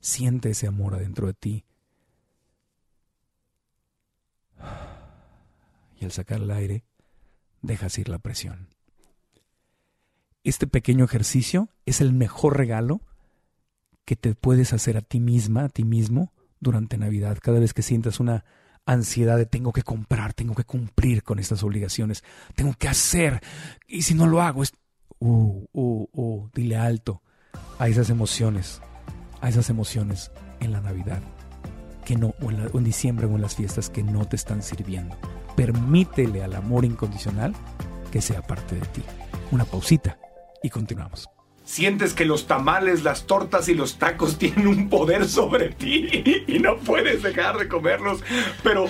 [0.00, 1.64] Siente ese amor adentro de ti.
[5.98, 6.84] Y al sacar el aire,
[7.62, 8.68] dejas ir la presión.
[10.42, 13.00] Este pequeño ejercicio es el mejor regalo
[14.04, 16.33] que te puedes hacer a ti misma, a ti mismo,
[16.64, 17.38] durante Navidad.
[17.40, 18.44] Cada vez que sientas una
[18.86, 22.24] ansiedad de tengo que comprar, tengo que cumplir con estas obligaciones,
[22.54, 23.40] tengo que hacer,
[23.86, 24.72] y si no lo hago es,
[25.20, 27.22] uh, uh, uh, dile alto
[27.78, 28.82] a esas emociones,
[29.40, 31.22] a esas emociones en la Navidad,
[32.04, 34.62] que no, o en, o en diciembre o en las fiestas que no te están
[34.62, 35.16] sirviendo.
[35.56, 37.54] Permítele al amor incondicional
[38.10, 39.02] que sea parte de ti.
[39.50, 40.18] Una pausita
[40.62, 41.33] y continuamos.
[41.64, 46.58] Sientes que los tamales, las tortas y los tacos tienen un poder sobre ti y
[46.58, 48.22] no puedes dejar de comerlos,
[48.62, 48.86] pero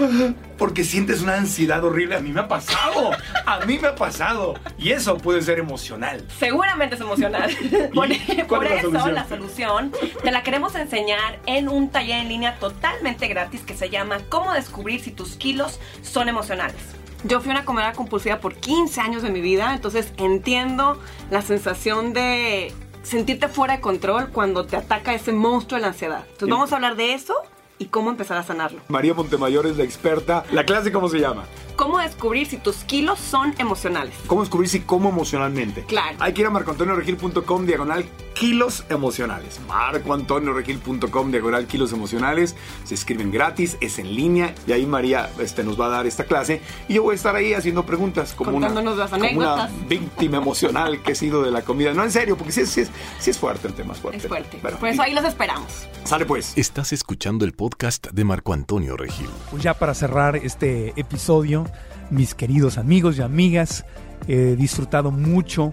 [0.59, 2.17] porque sientes una ansiedad horrible.
[2.17, 3.13] A mí me ha pasado,
[3.47, 6.27] a mí me ha pasado y eso puede ser emocional.
[6.39, 7.51] Seguramente es emocional.
[7.95, 9.15] Por, es la eso solución?
[9.15, 13.89] la solución te la queremos enseñar en un taller en línea totalmente gratis que se
[13.89, 16.95] llama Cómo descubrir si tus kilos son emocionales.
[17.27, 20.99] Yo fui una comedora compulsiva por 15 años de mi vida, entonces entiendo
[21.31, 22.71] la sensación de
[23.03, 26.25] sentirte fuera de control cuando te ataca ese monstruo de la ansiedad.
[26.27, 27.35] Entonces vamos a hablar de eso
[27.79, 28.83] y cómo empezar a sanarlo.
[28.89, 30.45] María Montemayor es la experta.
[30.53, 31.45] ¿La clase cómo se llama?
[31.77, 34.15] Cómo descubrir si tus kilos son emocionales.
[34.27, 35.83] ¿Cómo descubrir si como emocionalmente?
[35.85, 36.17] Claro.
[36.21, 39.61] Hay que ir a marcoantonioregil.com diagonal kilos emocionales.
[39.69, 42.57] marcoantonioregil.com diagonal kilos emocionales.
[42.85, 46.25] Se escriben gratis, es en línea y ahí María este, nos va a dar esta
[46.25, 49.29] clase y yo voy a estar ahí haciendo preguntas como una, Contándonos las como una
[49.55, 49.89] anécdotas.
[49.89, 51.93] víctima emocional que he sido de la comida.
[51.95, 54.19] No, en serio, porque sí, es- sí es, sí es fuerte el tema, es fuerte.
[54.19, 54.59] Es fuerte.
[54.63, 55.87] Bueno, Por eso ahí los esperamos.
[56.05, 56.53] Sale pues.
[56.57, 59.29] Estás escuchando el podcast de Marco Antonio Regil.
[59.51, 61.64] Pues ya para cerrar este episodio,
[62.11, 63.85] mis queridos amigos y amigas,
[64.27, 65.73] he disfrutado mucho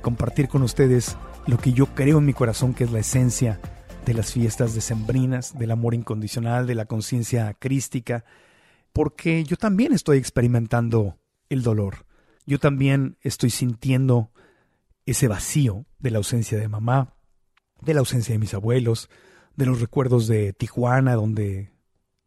[0.00, 3.60] compartir con ustedes lo que yo creo en mi corazón que es la esencia
[4.04, 8.24] de las fiestas decembrinas, del amor incondicional, de la conciencia crística,
[8.92, 12.06] porque yo también estoy experimentando el dolor.
[12.46, 14.32] Yo también estoy sintiendo
[15.06, 17.14] ese vacío de la ausencia de mamá,
[17.80, 19.08] de la ausencia de mis abuelos,
[19.56, 21.72] de los recuerdos de Tijuana, donde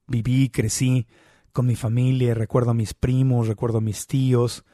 [0.07, 1.07] viví, crecí
[1.55, 4.65] con mi familia, recuerdo a mis primos, recuerdo a mis tíos,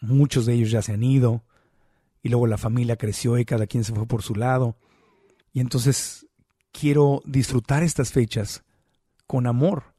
[0.00, 1.44] muchos de ellos ya se han ido,
[2.22, 4.74] y luego la familia creció y cada quien se fue por su lado.
[5.52, 6.26] Y entonces
[6.72, 8.64] quiero disfrutar estas fechas
[9.26, 9.94] con amor.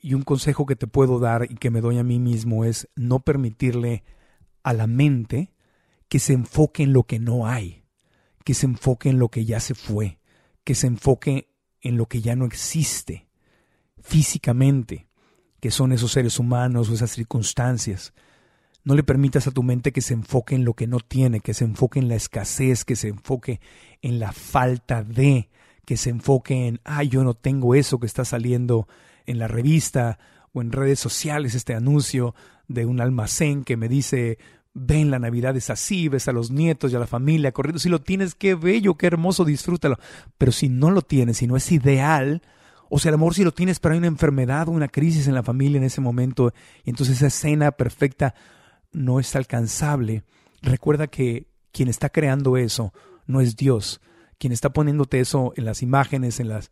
[0.00, 2.88] Y un consejo que te puedo dar y que me doy a mí mismo es
[2.94, 4.04] no permitirle
[4.62, 5.52] a la mente
[6.08, 7.82] que se enfoque en lo que no hay,
[8.44, 10.20] que se enfoque en lo que ya se fue,
[10.62, 13.26] que se enfoque en lo que ya no existe
[14.00, 15.07] físicamente,
[15.60, 18.12] que son esos seres humanos o esas circunstancias.
[18.84, 21.54] No le permitas a tu mente que se enfoque en lo que no tiene, que
[21.54, 23.60] se enfoque en la escasez, que se enfoque
[24.02, 25.50] en la falta de,
[25.84, 28.88] que se enfoque en, ah, yo no tengo eso que está saliendo
[29.26, 30.18] en la revista
[30.52, 32.34] o en redes sociales, este anuncio
[32.68, 34.38] de un almacén que me dice,
[34.74, 37.88] ven, la Navidad es así, ves a los nietos y a la familia corriendo, si
[37.88, 39.98] lo tienes, qué bello, qué hermoso, disfrútalo.
[40.38, 42.42] Pero si no lo tienes, si no es ideal,
[42.90, 45.28] o sea, a lo mejor si lo tienes, pero hay una enfermedad o una crisis
[45.28, 46.52] en la familia en ese momento,
[46.84, 48.34] y entonces esa escena perfecta
[48.92, 50.24] no es alcanzable.
[50.62, 52.92] Recuerda que quien está creando eso
[53.26, 54.00] no es Dios.
[54.38, 56.70] Quien está poniéndote eso en las imágenes, en, las,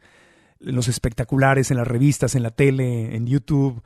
[0.61, 3.83] en los espectaculares, en las revistas, en la tele, en YouTube,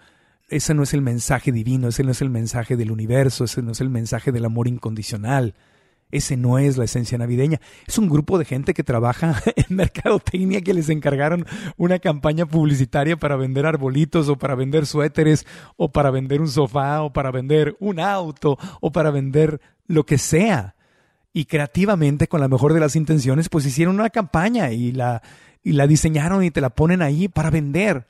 [0.49, 3.73] ese no es el mensaje divino, ese no es el mensaje del universo, ese no
[3.73, 5.55] es el mensaje del amor incondicional.
[6.12, 7.61] Ese no es la esencia navideña.
[7.87, 11.46] Es un grupo de gente que trabaja en mercadotecnia que les encargaron
[11.77, 15.46] una campaña publicitaria para vender arbolitos o para vender suéteres
[15.77, 20.18] o para vender un sofá o para vender un auto o para vender lo que
[20.18, 20.75] sea.
[21.33, 25.23] Y creativamente, con la mejor de las intenciones, pues hicieron una campaña y la,
[25.62, 28.09] y la diseñaron y te la ponen ahí para vender.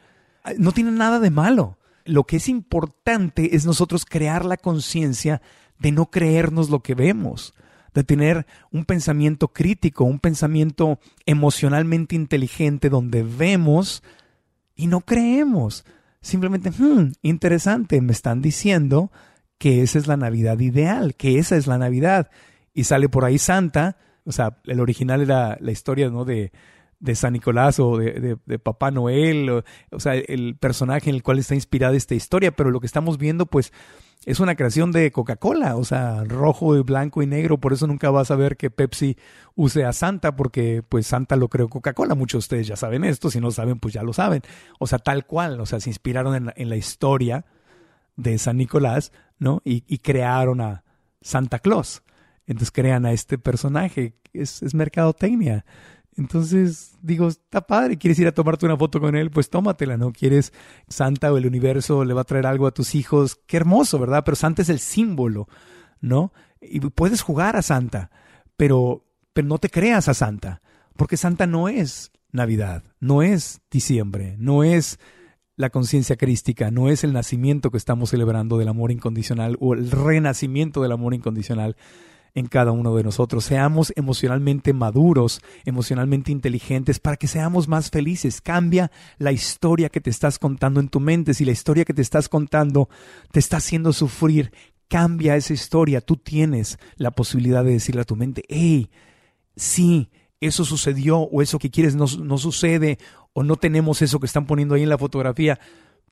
[0.57, 1.77] No tiene nada de malo.
[2.07, 5.43] Lo que es importante es nosotros crear la conciencia
[5.79, 7.55] de no creernos lo que vemos
[7.95, 14.03] de tener un pensamiento crítico, un pensamiento emocionalmente inteligente donde vemos
[14.75, 15.85] y no creemos.
[16.21, 19.11] Simplemente, hmm, interesante, me están diciendo
[19.59, 22.31] que esa es la Navidad ideal, que esa es la Navidad.
[22.73, 26.25] Y sale por ahí Santa, o sea, el original era la historia ¿no?
[26.25, 26.53] de,
[26.99, 31.23] de San Nicolás o de, de, Papá Noel, o, o, sea, el personaje en el
[31.23, 33.73] cual está inspirada esta historia, pero lo que estamos viendo, pues,
[34.27, 38.11] es una creación de Coca-Cola, o sea, rojo y blanco y negro, por eso nunca
[38.11, 39.17] vas a ver que Pepsi
[39.55, 43.31] use a Santa, porque pues Santa lo creó Coca-Cola, muchos de ustedes ya saben esto,
[43.31, 44.43] si no saben, pues ya lo saben,
[44.79, 47.47] o sea, tal cual, o sea, se inspiraron en la, en la historia
[48.17, 49.63] de San Nicolás, ¿no?
[49.65, 50.85] Y, crearon a
[51.23, 52.03] Santa Claus,
[52.47, 55.65] entonces crean a este personaje, es, es mercadotecnia,
[56.21, 60.13] entonces digo, está padre, quieres ir a tomarte una foto con él, pues tómatela, ¿no?
[60.13, 60.53] Quieres
[60.87, 64.23] Santa o el universo le va a traer algo a tus hijos, qué hermoso, ¿verdad?
[64.23, 65.49] Pero Santa es el símbolo,
[66.03, 66.35] ¿no?
[66.61, 68.11] Y puedes jugar a Santa,
[68.59, 70.61] pero, pero no te creas a Santa,
[70.95, 74.99] porque Santa no es Navidad, no es diciembre, no es
[75.57, 79.91] la conciencia crística, no es el nacimiento que estamos celebrando del amor incondicional o el
[79.91, 81.77] renacimiento del amor incondicional
[82.35, 83.45] en cada uno de nosotros.
[83.45, 88.41] Seamos emocionalmente maduros, emocionalmente inteligentes, para que seamos más felices.
[88.41, 91.35] Cambia la historia que te estás contando en tu mente.
[91.35, 92.89] Si la historia que te estás contando
[93.33, 94.53] te está haciendo sufrir,
[94.89, 96.01] cambia esa historia.
[96.01, 98.91] Tú tienes la posibilidad de decirle a tu mente, hey,
[99.57, 102.99] sí, eso sucedió o eso que quieres no, no sucede
[103.33, 105.59] o no tenemos eso que están poniendo ahí en la fotografía.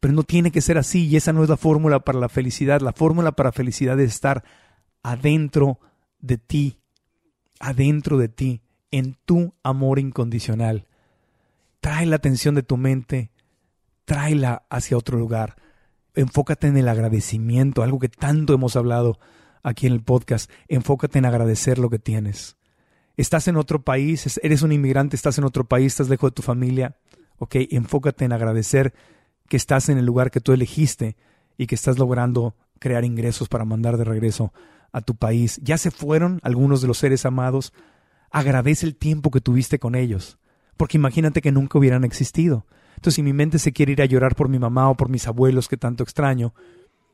[0.00, 2.80] Pero no tiene que ser así y esa no es la fórmula para la felicidad.
[2.80, 4.44] La fórmula para felicidad es estar
[5.02, 5.80] adentro
[6.20, 6.80] de ti,
[7.60, 10.86] adentro de ti, en tu amor incondicional.
[11.80, 13.30] Trae la atención de tu mente,
[14.04, 15.56] tráela hacia otro lugar.
[16.14, 19.18] Enfócate en el agradecimiento, algo que tanto hemos hablado
[19.62, 20.50] aquí en el podcast.
[20.66, 22.56] Enfócate en agradecer lo que tienes.
[23.16, 26.42] Estás en otro país, eres un inmigrante, estás en otro país, estás lejos de tu
[26.42, 26.96] familia.
[27.38, 28.94] Ok, enfócate en agradecer
[29.48, 31.16] que estás en el lugar que tú elegiste
[31.56, 34.52] y que estás logrando crear ingresos para mandar de regreso
[34.92, 35.60] a tu país.
[35.62, 37.72] Ya se fueron algunos de los seres amados.
[38.30, 40.38] Agradece el tiempo que tuviste con ellos,
[40.76, 42.66] porque imagínate que nunca hubieran existido.
[42.90, 45.26] Entonces, si mi mente se quiere ir a llorar por mi mamá o por mis
[45.26, 46.52] abuelos que tanto extraño,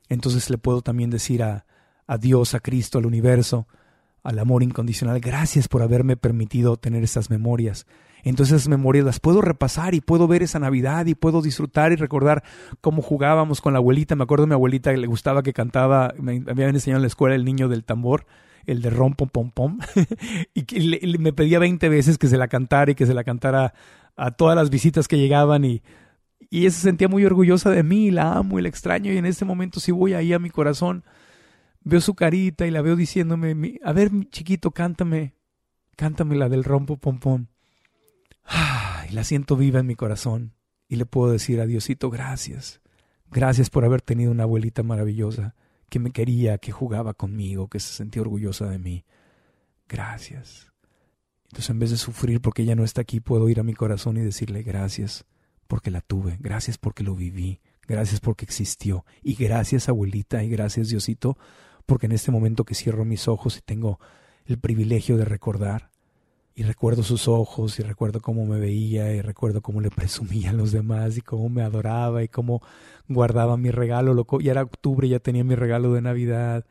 [0.08, 1.66] entonces le puedo también decir a,
[2.06, 3.66] a Dios, a Cristo, al universo,
[4.22, 7.86] al amor incondicional, gracias por haberme permitido tener estas memorias.
[8.24, 11.96] Entonces esas memorias las puedo repasar y puedo ver esa Navidad y puedo disfrutar y
[11.96, 12.42] recordar
[12.80, 14.16] cómo jugábamos con la abuelita.
[14.16, 17.08] Me acuerdo de mi abuelita que le gustaba que cantaba, me habían enseñado en la
[17.08, 18.26] escuela el niño del tambor
[18.66, 19.78] el de rom pom pom pom
[20.54, 23.74] y que me pedía 20 veces que se la cantara y que se la cantara
[24.16, 25.82] a todas las visitas que llegaban y,
[26.50, 29.26] y ella se sentía muy orgullosa de mí, la amo y la extraño y en
[29.26, 31.04] este momento si voy ahí a mi corazón
[31.82, 35.34] veo su carita y la veo diciéndome, a ver chiquito, cántame,
[35.96, 37.46] cántame la del rompo pom pom.
[39.08, 40.54] Y la siento viva en mi corazón
[40.88, 42.80] y le puedo decir a Diosito gracias.
[43.30, 45.54] Gracias por haber tenido una abuelita maravillosa
[45.88, 49.04] que me quería, que jugaba conmigo, que se sentía orgullosa de mí.
[49.88, 50.72] Gracias.
[51.44, 54.16] Entonces en vez de sufrir porque ella no está aquí, puedo ir a mi corazón
[54.16, 55.24] y decirle gracias
[55.66, 60.88] porque la tuve, gracias porque lo viví, gracias porque existió y gracias abuelita y gracias
[60.88, 61.38] Diosito
[61.86, 64.00] porque en este momento que cierro mis ojos y tengo
[64.46, 65.90] el privilegio de recordar,
[66.56, 70.52] y recuerdo sus ojos y recuerdo cómo me veía y recuerdo cómo le presumía a
[70.52, 72.62] los demás y cómo me adoraba y cómo
[73.08, 74.14] guardaba mi regalo.
[74.14, 74.40] Loco.
[74.40, 76.64] Ya era octubre, ya tenía mi regalo de Navidad.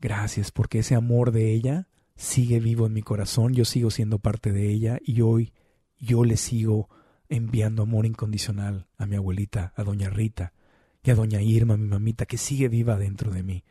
[0.00, 4.52] Gracias porque ese amor de ella sigue vivo en mi corazón, yo sigo siendo parte
[4.52, 5.52] de ella y hoy
[5.98, 6.88] yo le sigo
[7.28, 10.52] enviando amor incondicional a mi abuelita, a doña Rita
[11.04, 13.64] y a doña Irma, mi mamita, que sigue viva dentro de mí.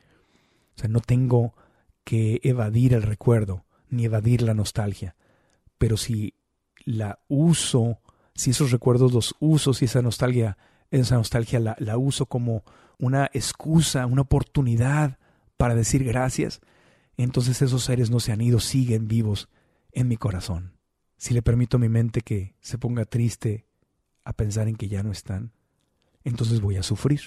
[0.75, 1.53] O sea, no tengo
[2.05, 5.15] que evadir el recuerdo ni evadir la nostalgia
[5.81, 6.35] pero si
[6.85, 8.01] la uso,
[8.35, 10.59] si esos recuerdos los uso, si esa nostalgia,
[10.91, 12.63] esa nostalgia la, la uso como
[12.99, 15.17] una excusa, una oportunidad
[15.57, 16.61] para decir gracias,
[17.17, 19.49] entonces esos seres no se han ido, siguen vivos
[19.91, 20.77] en mi corazón.
[21.17, 23.65] Si le permito a mi mente que se ponga triste
[24.23, 25.51] a pensar en que ya no están,
[26.23, 27.21] entonces voy a sufrir.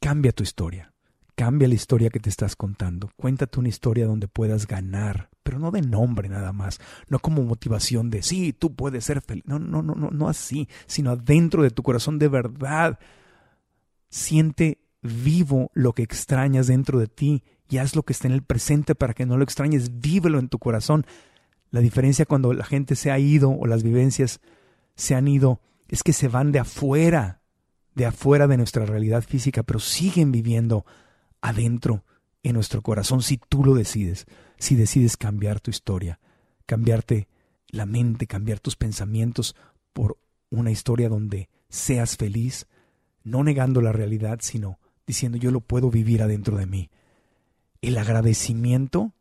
[0.00, 0.93] Cambia tu historia.
[1.36, 3.10] Cambia la historia que te estás contando.
[3.16, 8.08] Cuéntate una historia donde puedas ganar, pero no de nombre nada más, no como motivación
[8.10, 9.44] de sí, tú puedes ser feliz.
[9.46, 13.00] No, no, no, no, no así, sino adentro de tu corazón de verdad.
[14.08, 18.42] Siente vivo lo que extrañas dentro de ti y haz lo que está en el
[18.42, 21.04] presente para que no lo extrañes, vívelo en tu corazón.
[21.70, 24.40] La diferencia cuando la gente se ha ido o las vivencias
[24.94, 27.42] se han ido es que se van de afuera,
[27.94, 30.86] de afuera de nuestra realidad física, pero siguen viviendo
[31.44, 32.04] adentro
[32.42, 34.26] en nuestro corazón si tú lo decides,
[34.58, 36.18] si decides cambiar tu historia,
[36.64, 37.28] cambiarte
[37.68, 39.54] la mente, cambiar tus pensamientos
[39.92, 40.16] por
[40.48, 42.66] una historia donde seas feliz,
[43.24, 46.88] no negando la realidad, sino diciendo yo lo puedo vivir adentro de mí.
[47.82, 49.12] El agradecimiento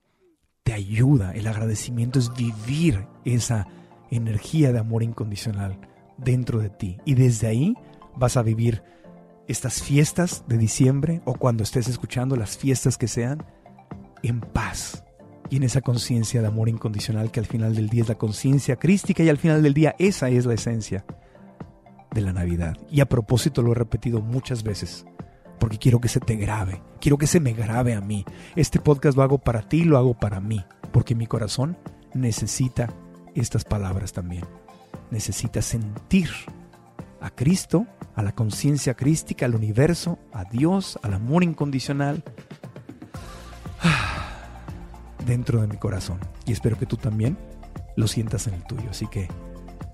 [0.64, 3.68] te ayuda, el agradecimiento es vivir esa
[4.12, 5.78] energía de amor incondicional
[6.18, 7.74] dentro de ti y desde ahí
[8.16, 8.82] vas a vivir
[9.48, 13.46] estas fiestas de diciembre o cuando estés escuchando las fiestas que sean,
[14.22, 15.04] en paz
[15.50, 18.78] y en esa conciencia de amor incondicional que al final del día es la conciencia
[18.78, 21.06] crística y al final del día esa es la esencia
[22.12, 22.78] de la Navidad.
[22.90, 25.06] Y a propósito lo he repetido muchas veces
[25.60, 28.26] porque quiero que se te grabe, quiero que se me grabe a mí.
[28.56, 31.78] Este podcast lo hago para ti y lo hago para mí, porque mi corazón
[32.14, 32.94] necesita
[33.36, 34.46] estas palabras también.
[35.12, 36.30] Necesita sentir
[37.24, 42.22] a Cristo, a la conciencia crística, al universo, a Dios, al amor incondicional
[45.26, 46.20] dentro de mi corazón.
[46.46, 47.38] Y espero que tú también
[47.96, 48.90] lo sientas en el tuyo.
[48.90, 49.30] Así que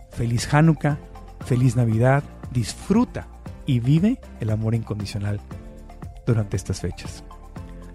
[0.10, 0.98] feliz Hanukkah,
[1.46, 3.28] feliz Navidad, disfruta
[3.68, 5.40] y vive el amor incondicional
[6.26, 7.24] durante estas fechas.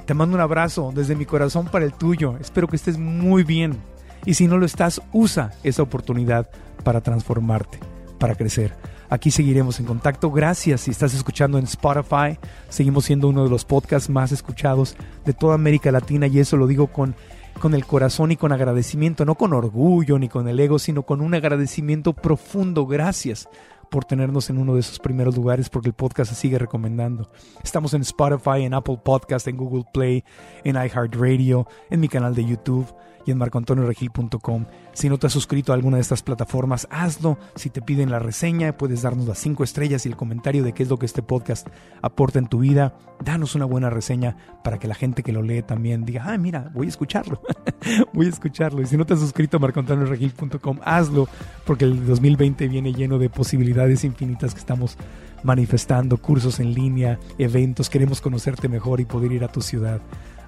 [0.07, 2.37] Te mando un abrazo desde mi corazón para el tuyo.
[2.41, 3.79] Espero que estés muy bien.
[4.27, 6.49] Y si no lo estás, usa esa oportunidad
[6.85, 7.81] para transformarte,
[8.21, 8.77] para crecer.
[9.09, 10.31] Aquí seguiremos en contacto.
[10.31, 12.39] Gracias si estás escuchando en Spotify.
[12.69, 16.67] Seguimos siendo uno de los podcasts más escuchados de toda América Latina y eso lo
[16.67, 17.15] digo con,
[17.61, 21.21] con el corazón y con agradecimiento, no con orgullo ni con el ego, sino con
[21.21, 22.87] un agradecimiento profundo.
[22.87, 23.49] Gracias
[23.95, 27.31] por tenernos en uno de esos primeros lugares porque el podcast se sigue recomendando.
[27.63, 30.25] Estamos en Spotify, en Apple Podcast, en Google Play,
[30.65, 32.93] en iHeartRadio, en mi canal de YouTube
[33.27, 34.67] y en marcoantonioregil.com.
[34.93, 37.39] Si no te has suscrito a alguna de estas plataformas, hazlo.
[37.57, 40.83] Si te piden la reseña, puedes darnos las cinco estrellas y el comentario de qué
[40.83, 41.69] es lo que este podcast
[42.03, 42.97] aporta en tu vida.
[43.25, 46.71] Danos una buena reseña para que la gente que lo lee también diga, ah, mira,
[46.75, 47.41] voy a escucharlo.
[48.13, 48.83] voy a escucharlo.
[48.83, 51.29] Y si no te has suscrito a marcoantonioregil.com, hazlo,
[51.65, 54.97] porque el 2020 viene lleno de posibilidades infinitas que estamos
[55.45, 57.89] manifestando, cursos en línea, eventos.
[57.89, 60.01] Queremos conocerte mejor y poder ir a tu ciudad.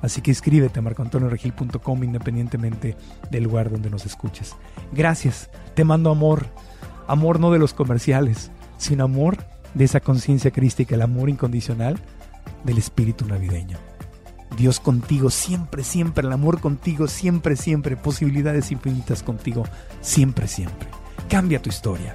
[0.03, 2.97] Así que escríbete a marcoantonioregil.com independientemente
[3.31, 4.57] del lugar donde nos escuches.
[4.93, 6.47] Gracias, te mando amor,
[7.07, 9.39] amor no de los comerciales, sino amor
[9.75, 11.99] de esa conciencia crística, el amor incondicional
[12.65, 13.79] del espíritu navideño.
[14.57, 19.65] Dios contigo, siempre, siempre, el amor contigo, siempre, siempre, posibilidades infinitas contigo,
[20.01, 20.89] siempre, siempre.
[21.29, 22.15] Cambia tu historia